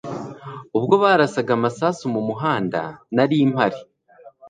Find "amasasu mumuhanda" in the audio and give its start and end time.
1.57-2.79